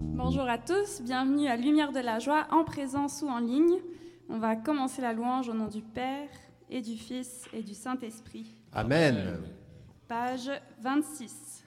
[0.00, 3.78] Bonjour à tous, bienvenue à Lumière de la Joie, en présence ou en ligne.
[4.28, 6.28] On va commencer la louange au nom du Père
[6.68, 8.54] et du Fils et du Saint-Esprit.
[8.72, 9.40] Amen.
[10.08, 10.50] Page
[10.80, 11.65] 26.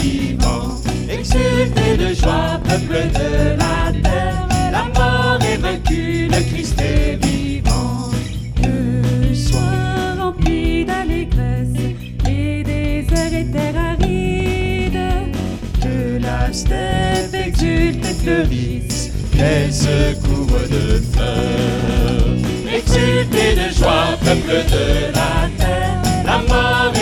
[0.00, 0.80] Vivant.
[1.08, 8.10] Exultez de joie, peuple de la terre, la mort est vaincue, le Christ est vivant.
[8.56, 11.68] Que soient remplis d'allégresse
[12.24, 14.98] les déserts et terres arides,
[15.80, 22.36] que la steppe exulte et fleurisse, Qu'elle se couvre de fleurs.
[22.72, 26.03] Exultez de joie, peuple de la terre,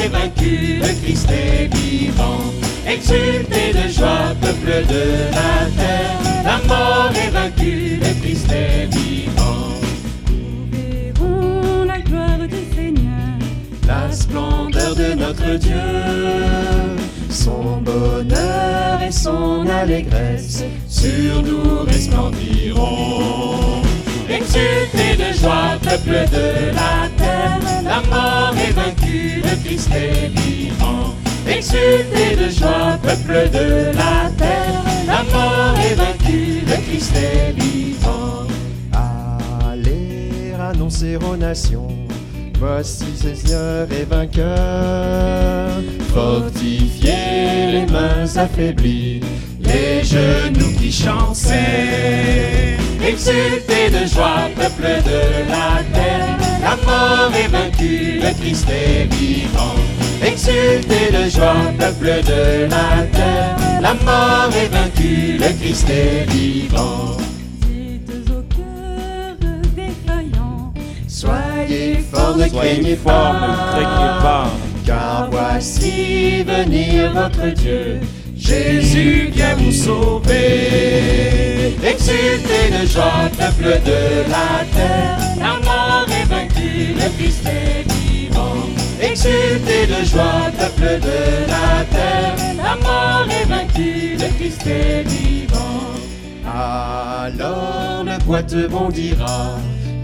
[0.05, 2.41] est vaincue, le Christ est vivant.
[2.87, 9.69] Exultez de joie, peuple de la terre, la mort est vaincue, le Christ est vivant.
[10.29, 13.39] Nous verrons la gloire du Seigneur,
[13.87, 15.77] La splendeur de notre Dieu,
[17.31, 23.83] son bonheur et son allégresse sur nous resplendiront.
[24.29, 27.12] Exultez de joie, peuple de la terre,
[28.11, 31.15] la mort est vaincue, le Christ est vivant.
[31.47, 38.47] Exultez de joie, peuple de la terre, la mort est vaincue, le Christ est vivant.
[39.71, 41.89] Allez annoncer aux nations,
[42.59, 45.69] voici Seigneur et vainqueur.
[46.15, 49.21] Fortifiez les mains affaiblies,
[49.61, 52.77] les genoux qui chantaient.
[53.05, 56.32] Exultez de joie, peuple de la terre,
[56.63, 59.75] la mort est vaincue, le Christ est vivant.
[60.25, 67.17] Exultez de joie, peuple de la terre, la mort est vaincue, le Christ est vivant.
[67.67, 69.37] Dites au cœur
[69.75, 70.73] défaillant,
[71.09, 72.97] Soyez forts, ne craignez craignez
[74.23, 74.51] pas.
[74.87, 78.01] car voici venir votre Dieu.
[78.37, 80.33] Jésus vient vous sauver.
[81.85, 85.92] Exultez de joie, peuple de la terre, la mort
[86.95, 88.69] le Christ est vivant.
[89.01, 95.93] Exultez de joie, peuple de la terre, la mort est vaincue, le Christ est vivant.
[96.47, 99.59] Alors le boiteux bondira,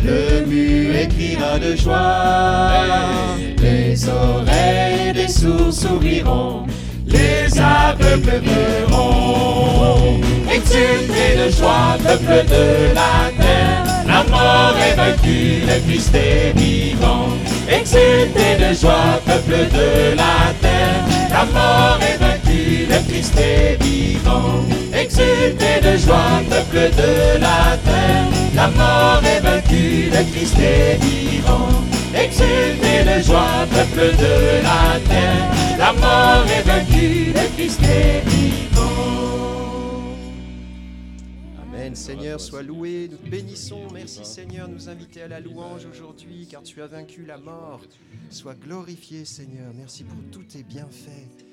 [0.05, 2.71] le muet criera de joie.
[3.61, 6.67] Les oreilles des sourds s'ouvriront,
[7.07, 10.21] les aveugles verront.
[10.51, 13.88] Exultez de joie, peuple de la terre,
[14.31, 17.29] mort est vaincue, le Christ est vivant.
[17.69, 24.65] Exultez de joie, peuple de la terre, la mort est vaincue, le Christ est vivant.
[24.93, 31.69] Exultez de joie, peuple de la terre, la mort est vaincue, le Christ est vivant.
[32.15, 35.47] Exultez de joie, peuple de la terre,
[35.79, 39.18] la mort est vaincue, le Christ est vivant.
[41.89, 41.97] Amen.
[41.97, 43.09] Seigneur, sois loué.
[43.11, 43.89] Nous te bénissons.
[43.95, 47.81] Merci Seigneur, de nous inviter à la louange aujourd'hui, car tu as vaincu la mort.
[48.29, 49.73] Sois glorifié Seigneur.
[49.75, 51.47] Merci pour tous tes bienfaits.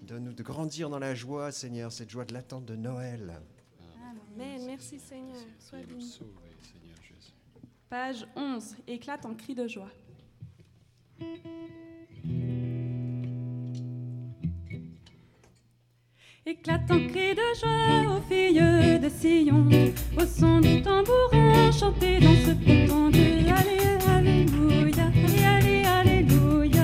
[0.00, 3.38] Donne-nous de grandir dans la joie, Seigneur, cette joie de l'attente de Noël.
[4.34, 4.62] Amen.
[4.64, 5.36] Merci Seigneur.
[5.58, 6.20] Sois béni.
[7.90, 8.76] Page 11.
[8.86, 9.90] Éclate en cris de joie.
[16.44, 19.64] Éclate en cris de joie aux filles de Sion,
[20.18, 23.44] au son du tambourin, chantez dans ce ponton Dieu.
[23.46, 23.78] Allez,
[24.12, 26.82] alléluia, allez, allez, alléluia.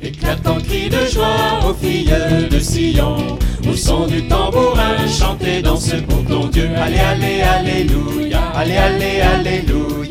[0.00, 2.14] Éclate en cri de joie aux filles
[2.48, 3.36] de Sion,
[3.68, 6.68] au son du tambourin, chantez dans ce ton Dieu.
[6.76, 10.03] Allez, allez, alléluia, allez, allez, alléluia.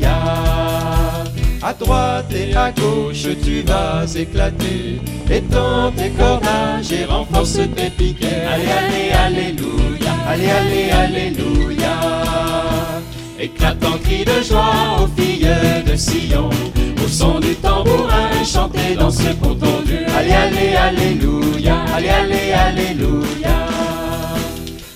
[1.66, 5.00] À droite et à gauche, tu vas éclater.
[5.30, 8.44] Étends tes cordages et renforce tes piquets.
[8.52, 11.94] Allez, allez, alléluia, allez, allez, alléluia.
[13.40, 15.48] Éclate en cri de joie aux filles
[15.86, 16.50] de Sion,
[17.02, 20.04] au son du tambourin, chantez dans ce pour ton Dieu.
[20.14, 23.56] Allez, allez, alléluia, allez, allez, alléluia.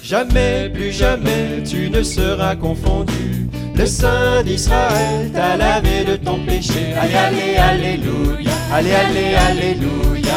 [0.03, 3.49] Jamais, plus jamais, tu ne seras confondu.
[3.79, 6.95] Le Saint d'Israël t'a lavé de ton péché.
[7.01, 10.33] Allez, allez, alléluia, Allez, allez, alléluia.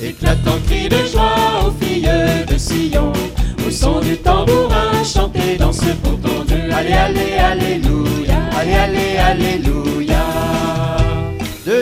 [0.00, 2.08] Éclatant cri de joie aux filles
[2.46, 3.12] de Sion,
[3.66, 6.70] au son du tambourin, chantez dans ce pour Dieu.
[6.72, 8.36] Allez, allez, alléluia.
[8.56, 10.18] Allez, allez, alléluia.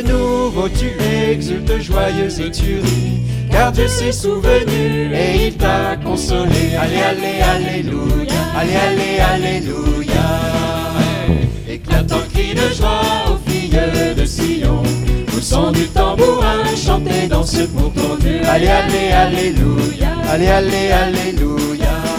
[0.08, 0.90] Nouveau tu
[1.30, 3.20] exultes, joyeuse et tu ris,
[3.50, 6.76] car Dieu s'est souvenu et il t'a consolé.
[6.78, 8.34] Allez, allez, alléluia.
[8.56, 10.26] Allez, allez, alléluia.
[11.68, 13.00] Éclatant cri de joie
[13.30, 13.78] aux filles
[14.16, 14.82] de Sion,
[15.36, 18.40] au son du tambourin, chantez dans ce pour ton Dieu.
[18.48, 20.08] Allez, allez, alléluia.
[20.28, 22.15] Allez, allez, alléluia.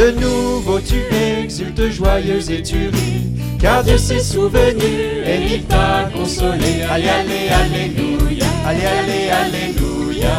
[0.00, 6.08] De nouveau tu exultes, joyeuse et tu ris, car Dieu s'est souvenu et il t'a
[6.10, 6.84] consolé.
[6.90, 8.46] Allez, allez, alléluia.
[8.66, 10.30] Allez, allez, alléluia.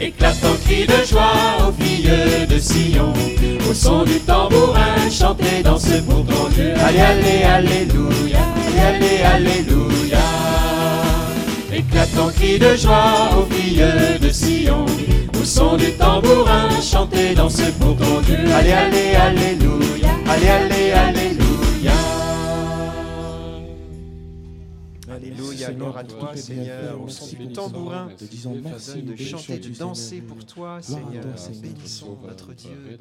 [0.00, 2.10] Éclatant cri de joie aux filles
[2.50, 3.12] de Sion,
[3.70, 6.72] au son du tambourin, chantez dans ce pour ton Dieu.
[6.84, 8.40] Allez, allez, alléluia.
[8.84, 10.18] Allez, alléluia.
[11.72, 13.84] Éclatant cri de joie aux filles
[18.58, 20.10] Allez, allez, alléluia.
[20.26, 21.92] Allez, allez, alléluia.
[25.08, 27.00] Alléluia, Seigneur, gloire à toi, Seigneur.
[27.00, 31.24] Au son du tambourin, Te disons merci, de chanter, de danser pour toi, Seigneur.
[31.62, 32.98] Bénissons notre Dieu.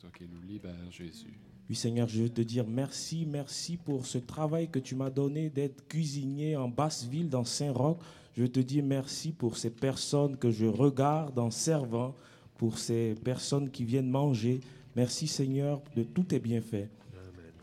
[0.00, 1.38] Toi qui nous libères, Jésus.
[1.70, 5.50] Oui, Seigneur, je veux te dire merci, merci pour ce travail que tu m'as donné
[5.50, 7.98] d'être cuisinier en Basse-Ville, dans Saint-Roch.
[8.36, 12.16] Je veux te dire merci pour ces personnes que je regarde en servant,
[12.64, 14.58] pour ces personnes qui viennent manger.
[14.96, 16.88] Merci, Seigneur, de tous tes bienfaits.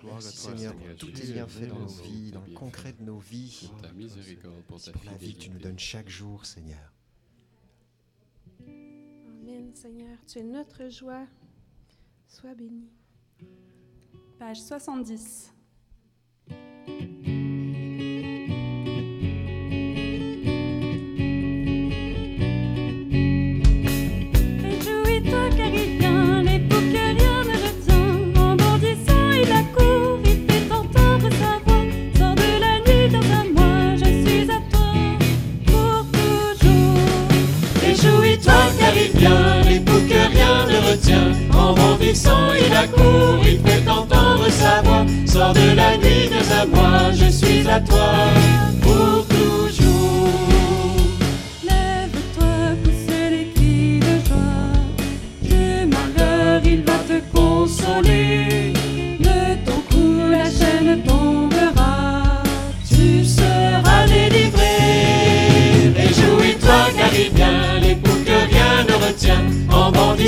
[0.03, 3.03] Merci à toi, Seigneur pour tous tes bienfaits dans nos vies, dans le concret de
[3.03, 3.68] nos vies.
[3.68, 6.45] Pour ta miséricorde, pour ta Merci pour la vie que tu nous donnes chaque jour,
[6.45, 6.94] Seigneur.
[8.68, 10.19] Amen, Seigneur.
[10.27, 11.25] Tu es notre joie.
[12.27, 12.88] Sois béni.
[14.38, 15.51] Page 70.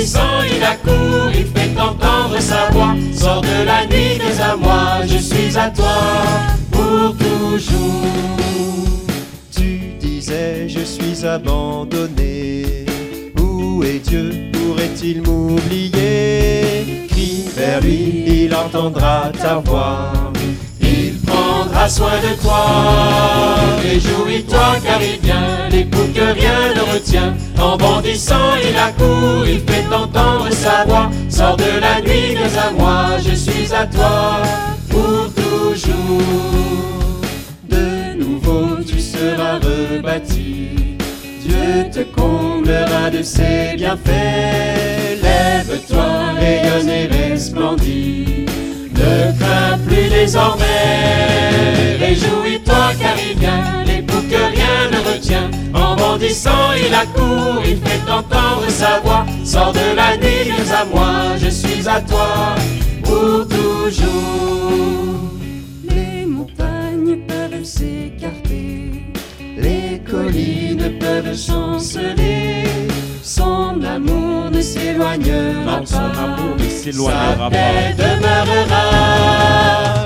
[0.06, 2.94] Il accourt, il fait entendre sa voix.
[3.16, 5.96] Sors de la nuit, viens à je suis à toi
[6.70, 8.02] pour toujours.
[9.50, 12.84] Tu disais, je suis abandonné.
[13.40, 14.50] Où est Dieu?
[14.52, 17.06] Pourrait-il m'oublier?
[17.08, 20.12] Crie vers lui, il entendra ta voix.
[20.82, 22.66] Il prendra soin de toi.
[23.82, 25.18] Réjouis-toi car il
[27.74, 31.10] En bondissant, il accourt, il fait entendre sa voix.
[31.28, 34.42] Sors de la nuit, viens à moi, je suis à toi
[34.88, 36.22] pour toujours.
[37.68, 40.98] De nouveau, tu seras rebâti.
[41.44, 45.20] Dieu te comblera de ses bienfaits.
[45.20, 46.06] Lève-toi,
[46.38, 48.46] rayonne et resplendis.
[48.94, 53.83] Ne crains plus désormais, réjouis-toi car il vient,
[54.30, 55.50] que rien ne retient.
[55.74, 59.24] En bondissant, il accourt, il fait entendre sa voix.
[59.44, 62.54] Sors de la nuit, viens à moi, je suis à toi
[63.02, 65.30] pour toujours.
[65.84, 68.90] Les montagnes peuvent s'écarter.
[69.56, 72.64] Les collines peuvent chanceler.
[73.26, 76.62] Son amour ne s'éloignera Dans son amour, pas.
[76.64, 78.02] il s'éloignera Sa paix pas.
[78.04, 78.84] demeurera.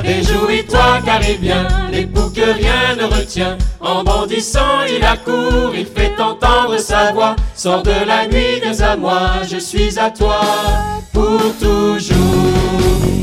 [0.05, 3.59] Réjouis-toi car il vient, l'époux que rien ne retient.
[3.81, 7.35] En bondissant, il accourt, il fait entendre sa voix.
[7.57, 9.21] Sors de la nuit, viens à moi,
[9.51, 10.41] je suis à toi
[11.13, 12.17] pour toujours.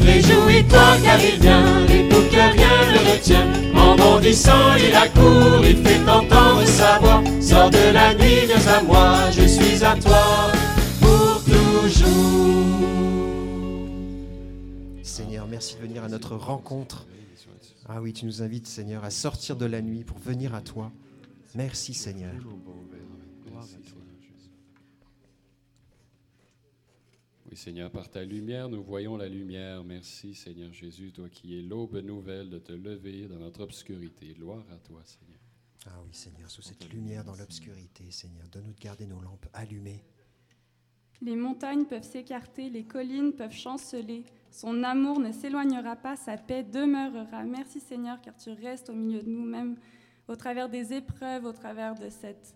[0.06, 3.48] Réjouis-toi car il vient, l'époux que rien ne retient.
[3.74, 7.24] En bondissant, il accourt, il fait entendre sa voix.
[7.72, 10.52] De la nuit, viens à moi, je suis à toi
[11.02, 12.86] pour toujours.
[15.02, 17.08] Seigneur, merci de venir à notre rencontre.
[17.88, 20.92] Ah oui, tu nous invites, Seigneur, à sortir de la nuit pour venir à toi.
[21.56, 22.34] Merci, Seigneur.
[27.50, 29.84] Oui, Seigneur, par ta lumière, nous voyons la lumière.
[29.84, 34.36] Merci, Seigneur Jésus, toi qui es l'aube nouvelle de te lever dans notre obscurité.
[34.38, 35.45] Gloire à toi, Seigneur.
[35.88, 40.04] Ah oui, Seigneur, sous cette lumière dans l'obscurité, Seigneur, donne-nous de garder nos lampes allumées.
[41.22, 44.26] Les montagnes peuvent s'écarter, les collines peuvent chanceler.
[44.52, 47.44] Son amour ne s'éloignera pas, sa paix demeurera.
[47.44, 49.78] Merci Seigneur, car tu restes au milieu de nous, même
[50.28, 52.56] au travers des épreuves, au travers de cette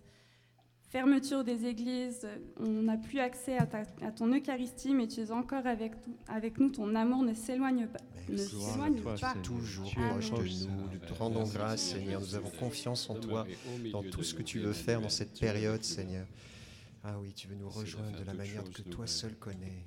[0.90, 2.26] fermeture des églises.
[2.58, 6.14] On n'a plus accès à, ta- à ton Eucharistie, mais tu es encore avec, nous-
[6.28, 6.68] avec nous.
[6.70, 8.00] Ton amour ne s'éloigne pas.
[8.28, 9.28] Ne s'éloigne toi, pas.
[9.28, 9.42] Seigneur.
[9.42, 12.50] Toujours Tu es proche de nous, nous te rendons Merci, grâce, Seigneur Seigneur, nous avons
[12.58, 13.46] confiance en toi,
[13.92, 15.82] dans tout ce que tu veux faire dans cette période.
[15.82, 16.26] Seigneur.
[17.02, 19.86] Ah oui, tu veux nous rejoindre de la manière que toi seul connais.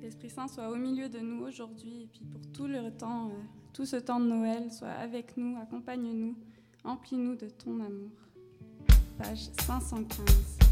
[0.00, 3.32] L'Esprit Saint soit au milieu de nous aujourd'hui et puis pour tout le temps, euh,
[3.72, 6.34] tout ce temps de Noël, soit avec nous, accompagne-nous,
[6.84, 8.10] emplis-nous de ton amour.
[9.18, 10.67] Page 515.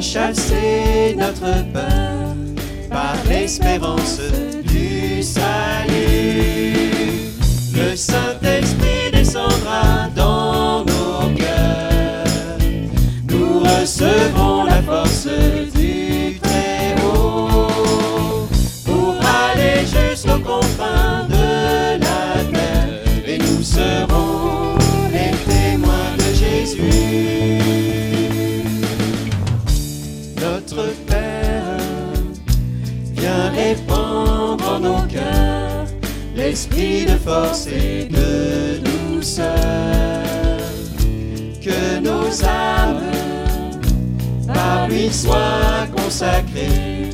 [0.00, 2.36] Chasser notre peur
[2.90, 4.20] par l'espérance
[4.66, 6.74] du salut.
[7.74, 12.58] Le Saint-Esprit descendra dans nos cœurs.
[13.30, 15.26] Nous recevrons la force
[15.74, 17.68] du Très-Haut
[18.84, 21.26] pour aller jusqu'aux confins
[36.54, 39.50] l'esprit de force et de douceur.
[41.60, 43.00] Que nos âmes
[44.46, 47.10] par lui soient consacrées.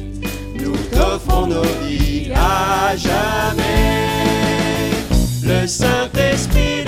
[0.62, 4.10] Nous t'offrons nos vies à jamais.
[5.42, 6.79] Le Saint-Esprit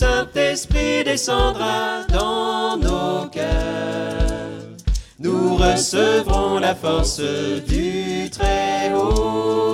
[0.00, 3.44] Saint-Esprit descendra dans nos cœurs.
[5.18, 9.68] Nous recevrons la force du Très-Haut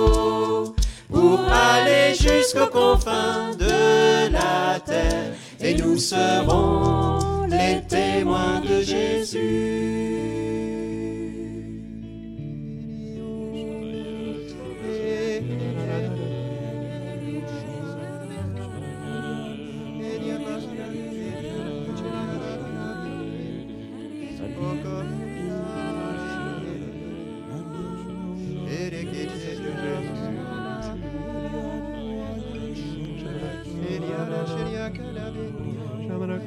[1.09, 5.31] pour aller jusqu'aux confins de la terre.
[5.61, 10.16] Et nous serons les témoins de Jésus.
[36.27, 36.43] Tu es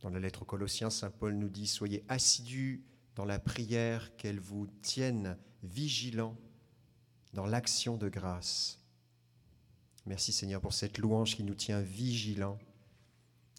[0.00, 2.82] Dans la lettre aux Colossiens, Saint Paul nous dit, soyez assidus
[3.16, 6.36] dans la prière, qu'elle vous tienne vigilants
[7.34, 8.80] dans l'action de grâce.
[10.06, 12.58] Merci Seigneur pour cette louange qui nous tient vigilants,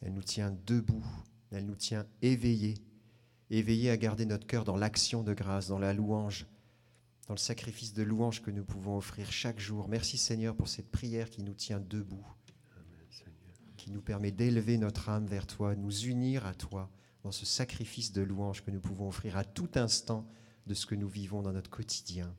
[0.02, 1.06] elle nous tient debout,
[1.52, 2.76] elle nous tient éveillés,
[3.52, 6.48] éveillés à garder notre cœur dans l'action de grâce, dans la louange,
[7.28, 9.88] dans le sacrifice de louange que nous pouvons offrir chaque jour.
[9.88, 12.26] Merci Seigneur pour cette prière qui nous tient debout,
[13.82, 16.88] qui nous permet d'élever notre âme vers toi, nous unir à toi
[17.24, 20.30] dans ce sacrifice de louange que nous pouvons offrir à tout instant
[20.68, 22.32] de ce que nous vivons dans notre quotidien.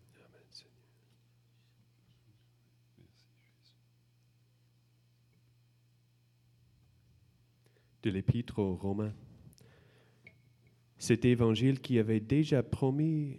[8.04, 9.14] de l'Épître aux Romains.
[10.98, 13.38] Cet évangile qui avait déjà promis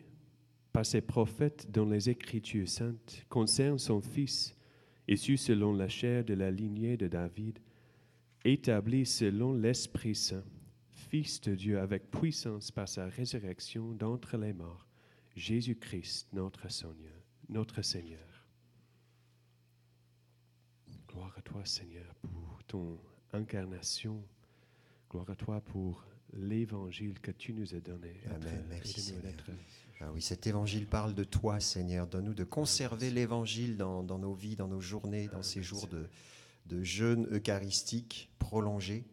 [0.71, 4.55] par ses prophètes dans les Écritures saintes concerne son Fils,
[5.09, 7.59] issu selon la chair de la lignée de David,
[8.45, 10.43] établi selon l'Esprit Saint,
[11.09, 14.87] Fils de Dieu avec puissance par sa résurrection d'entre les morts,
[15.35, 17.13] Jésus-Christ, notre Seigneur,
[17.49, 18.19] notre Seigneur.
[21.07, 22.99] Gloire à toi, Seigneur, pour ton
[23.31, 24.23] incarnation.
[25.09, 28.19] Gloire à toi pour l'évangile que tu nous as donné.
[28.33, 28.65] Amen.
[28.69, 29.33] Merci, Seigneur.
[29.99, 32.07] Ah oui, cet évangile parle de toi, Seigneur.
[32.07, 36.09] Donne-nous de conserver l'évangile dans, dans nos vies, dans nos journées, dans ces jours de,
[36.65, 39.05] de jeûne eucharistique prolongé.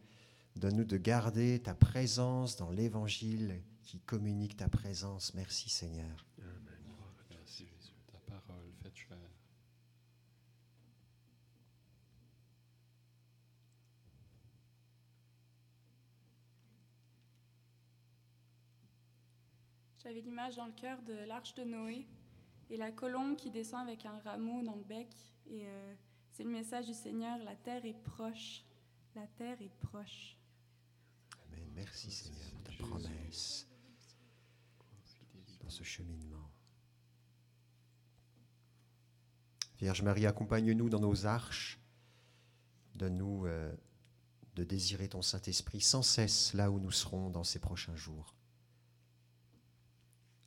[0.57, 5.35] Donne-nous de garder ta présence dans l'évangile qui communique ta présence.
[5.35, 6.27] Merci, Seigneur.
[7.31, 7.95] Merci Jésus.
[8.13, 9.19] Ta parole faite chair.
[20.03, 22.07] J'avais l'image dans le cœur de l'arche de Noé
[22.71, 25.09] et la colombe qui descend avec un rameau dans le bec.
[25.51, 25.95] Et euh,
[26.33, 28.65] c'est le message du Seigneur, la terre est proche.
[29.15, 30.39] La terre est proche.
[31.47, 31.69] Amen.
[31.75, 33.67] Merci, Seigneur, pour ta promesse
[35.61, 36.51] dans ce cheminement.
[39.79, 41.81] Vierge Marie, accompagne-nous dans nos arches.
[42.95, 43.75] Donne-nous euh,
[44.55, 48.35] de désirer ton Saint-Esprit sans cesse là où nous serons dans ces prochains jours.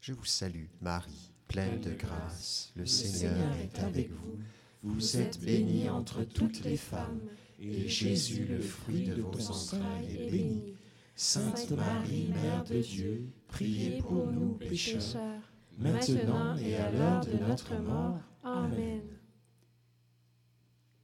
[0.01, 2.71] Je vous salue, Marie, pleine de grâce.
[2.75, 4.37] Le Seigneur est avec vous.
[4.83, 7.21] Vous êtes bénie entre toutes les femmes,
[7.59, 10.73] et Jésus, le fruit de vos entrailles, est béni.
[11.15, 15.41] Sainte Marie, Mère de Dieu, priez pour nous pécheurs,
[15.77, 18.19] maintenant et à l'heure de notre mort.
[18.43, 19.01] Amen.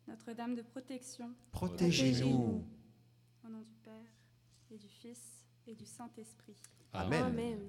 [0.07, 2.65] Notre-Dame de protection, Protégez-nous.
[3.45, 3.93] au nom du Père
[4.71, 6.57] et du Fils et du Saint-Esprit.
[6.91, 7.23] Amen.
[7.23, 7.59] Amen.